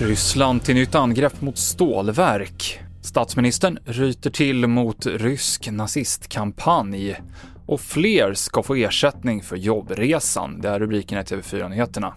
Ryssland 0.00 0.62
till 0.62 0.74
nytt 0.74 0.94
angrepp 0.94 1.40
mot 1.40 1.58
stålverk. 1.58 2.80
Statsministern 3.02 3.78
ryter 3.84 4.30
till 4.30 4.66
mot 4.66 5.06
rysk 5.06 5.70
nazistkampanj 5.70 7.20
och 7.66 7.80
fler 7.80 8.34
ska 8.34 8.62
få 8.62 8.74
ersättning 8.74 9.42
för 9.42 9.56
jobbresan. 9.56 10.60
Det 10.60 10.68
är 10.68 10.78
rubriken 10.78 11.18
i 11.18 11.22
TV4-nyheterna. 11.22 12.14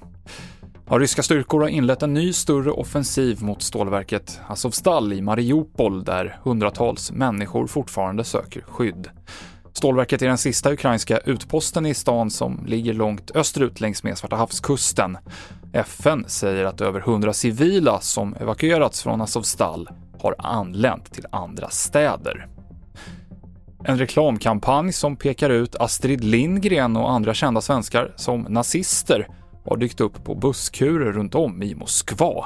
Ja, 0.90 1.00
ryska 1.00 1.24
styrkor 1.24 1.62
har 1.62 1.68
inlett 1.68 2.04
en 2.04 2.14
ny 2.14 2.34
större 2.34 2.72
offensiv 2.72 3.44
mot 3.44 3.62
stålverket 3.62 4.40
Azovstal 4.48 5.14
i 5.14 5.22
Mariupol 5.22 6.04
där 6.04 6.40
hundratals 6.44 7.12
människor 7.12 7.68
fortfarande 7.68 8.24
söker 8.24 8.62
skydd. 8.62 9.10
Stålverket 9.78 10.22
är 10.22 10.28
den 10.28 10.38
sista 10.38 10.72
ukrainska 10.72 11.18
utposten 11.18 11.86
i 11.86 11.94
stan 11.94 12.30
som 12.30 12.66
ligger 12.68 12.94
långt 12.94 13.32
österut 13.36 13.82
längs 13.82 14.04
med 14.04 14.18
Svarta 14.18 14.36
havskusten. 14.36 15.18
FN 15.74 16.26
säger 16.28 16.66
att 16.66 16.82
över 16.82 17.00
100 17.00 17.34
civila 17.34 18.00
som 18.02 18.36
evakuerats 18.36 19.04
från 19.04 19.22
Azovstal 19.22 19.90
har 20.22 20.36
anlänt 20.40 21.14
till 21.14 21.26
andra 21.32 21.70
städer. 21.70 22.48
En 23.84 23.98
reklamkampanj 24.00 24.94
som 24.94 25.16
pekar 25.16 25.50
ut 25.50 25.76
Astrid 25.76 26.24
Lindgren 26.24 26.98
och 26.98 27.12
andra 27.12 27.34
kända 27.34 27.62
svenskar 27.62 28.14
som 28.16 28.42
nazister 28.42 29.28
har 29.66 29.78
dykt 29.78 30.02
upp 30.02 30.24
på 30.24 30.36
busskurer 30.36 31.12
runt 31.12 31.36
om 31.36 31.64
i 31.64 31.76
Moskva. 31.76 32.46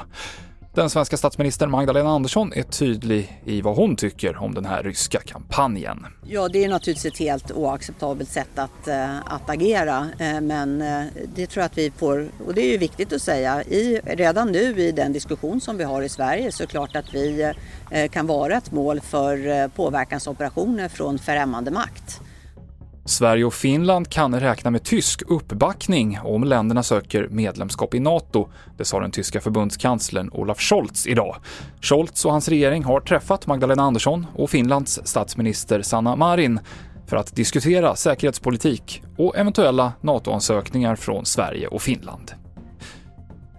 Den 0.74 0.90
svenska 0.90 1.16
statsministern 1.16 1.70
Magdalena 1.70 2.10
Andersson 2.10 2.52
är 2.52 2.62
tydlig 2.62 3.42
i 3.44 3.60
vad 3.60 3.76
hon 3.76 3.96
tycker 3.96 4.36
om 4.36 4.54
den 4.54 4.64
här 4.64 4.82
ryska 4.82 5.20
kampanjen. 5.20 6.06
Ja, 6.26 6.48
det 6.48 6.64
är 6.64 6.68
naturligtvis 6.68 7.12
ett 7.12 7.18
helt 7.18 7.52
oacceptabelt 7.52 8.30
sätt 8.30 8.58
att, 8.58 8.88
eh, 8.88 9.16
att 9.18 9.50
agera, 9.50 10.08
eh, 10.18 10.40
men 10.40 10.82
eh, 10.82 11.04
det 11.34 11.46
tror 11.46 11.60
jag 11.62 11.66
att 11.66 11.78
vi 11.78 11.90
får, 11.90 12.28
och 12.46 12.54
det 12.54 12.60
är 12.60 12.72
ju 12.72 12.78
viktigt 12.78 13.12
att 13.12 13.22
säga, 13.22 13.62
i, 13.62 14.00
redan 14.04 14.52
nu 14.52 14.80
i 14.80 14.92
den 14.92 15.12
diskussion 15.12 15.60
som 15.60 15.76
vi 15.76 15.84
har 15.84 16.02
i 16.02 16.08
Sverige 16.08 16.52
så 16.52 16.62
är 16.62 16.66
det 16.66 16.70
klart 16.70 16.96
att 16.96 17.14
vi 17.14 17.52
kan 18.10 18.26
vara 18.26 18.56
ett 18.56 18.72
mål 18.72 19.00
för 19.00 19.68
påverkansoperationer 19.68 20.88
från 20.88 21.18
främmande 21.18 21.70
makt. 21.70 22.20
Sverige 23.04 23.44
och 23.44 23.54
Finland 23.54 24.08
kan 24.08 24.40
räkna 24.40 24.70
med 24.70 24.82
tysk 24.82 25.22
uppbackning 25.26 26.18
om 26.24 26.44
länderna 26.44 26.82
söker 26.82 27.28
medlemskap 27.30 27.94
i 27.94 28.00
NATO. 28.00 28.48
Det 28.76 28.84
sa 28.84 29.00
den 29.00 29.10
tyska 29.10 29.40
förbundskanslern 29.40 30.30
Olaf 30.32 30.60
Scholz 30.60 31.06
idag. 31.06 31.36
Scholz 31.80 32.24
och 32.24 32.32
hans 32.32 32.48
regering 32.48 32.84
har 32.84 33.00
träffat 33.00 33.46
Magdalena 33.46 33.82
Andersson 33.82 34.26
och 34.34 34.50
Finlands 34.50 35.00
statsminister 35.04 35.82
Sanna 35.82 36.16
Marin 36.16 36.60
för 37.06 37.16
att 37.16 37.36
diskutera 37.36 37.96
säkerhetspolitik 37.96 39.02
och 39.16 39.36
eventuella 39.36 39.92
NATO-ansökningar 40.00 40.96
från 40.96 41.26
Sverige 41.26 41.66
och 41.66 41.82
Finland. 41.82 42.41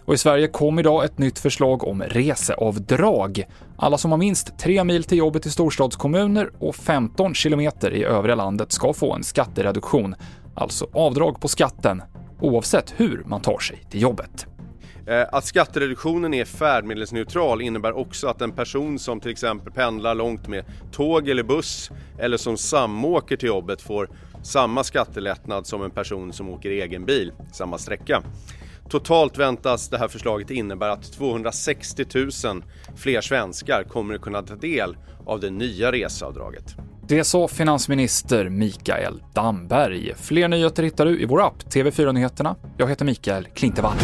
Och 0.06 0.14
i 0.14 0.18
Sverige 0.18 0.48
kom 0.48 0.80
idag 0.80 1.06
ett 1.06 1.18
nytt 1.18 1.40
förslag 1.40 1.84
om 1.84 2.04
reseavdrag. 2.04 3.44
Alla 3.78 3.98
som 3.98 4.12
har 4.12 4.18
minst 4.18 4.60
3 4.60 4.84
mil 4.84 5.04
till 5.04 5.18
jobbet 5.18 5.46
i 5.46 5.50
storstadskommuner 5.50 6.50
och 6.60 6.76
15 6.76 7.34
kilometer 7.34 7.92
i 7.92 8.04
övriga 8.04 8.36
landet 8.36 8.72
ska 8.72 8.94
få 8.94 9.14
en 9.14 9.24
skattereduktion, 9.24 10.16
alltså 10.56 10.88
avdrag 10.94 11.42
på 11.42 11.48
skatten, 11.48 12.02
oavsett 12.40 12.94
hur 12.98 13.24
man 13.26 13.42
tar 13.42 13.60
sig 13.60 13.84
till 13.90 14.02
jobbet. 14.02 14.48
Eh, 15.08 15.26
att 15.32 15.46
skattereduktionen 15.46 16.34
är 16.34 16.46
färdmedelsneutral 16.46 17.62
innebär 17.62 17.98
också 17.98 18.28
att 18.28 18.42
en 18.42 18.52
person 18.52 19.00
som 19.00 19.20
till 19.20 19.32
exempel 19.32 19.74
pendlar 19.74 20.16
långt 20.16 20.48
med 20.48 20.66
tåg 20.92 21.30
eller 21.30 21.44
buss 21.44 21.92
eller 22.20 22.38
som 22.38 22.58
samåker 22.58 23.38
till 23.38 23.48
jobbet 23.48 23.82
får 23.82 24.10
samma 24.44 24.84
skattelättnad 24.84 25.68
som 25.68 25.84
en 25.84 25.92
person 25.92 26.34
som 26.34 26.50
åker 26.50 26.70
egen 26.70 27.06
bil 27.06 27.32
samma 27.52 27.78
sträcka. 27.78 28.24
Totalt 28.90 29.38
väntas 29.38 29.90
det 29.90 29.98
här 29.98 30.08
förslaget 30.08 30.52
innebära 30.52 30.92
att 30.92 31.14
260 31.14 32.06
000 32.46 32.64
fler 32.96 33.22
svenskar 33.22 33.84
kommer 33.84 34.16
att 34.16 34.22
kunna 34.22 34.42
ta 34.42 34.56
del 34.56 34.98
av 35.26 35.40
det 35.40 35.50
nya 35.50 35.92
reseavdraget. 35.92 36.76
Det 37.08 37.24
sa 37.24 37.48
finansminister 37.48 38.50
Mikael 38.50 39.24
Damberg. 39.34 40.14
Fler 40.16 40.48
nyheter 40.48 40.84
hittar 40.84 41.06
du 41.06 41.22
i 41.22 41.26
vår 41.26 41.42
app 41.42 41.64
TV4 41.64 42.12
Nyheterna. 42.12 42.56
Jag 42.78 42.90
heter 42.90 43.06
Mikael 43.06 43.46
Klintevall. 43.46 43.98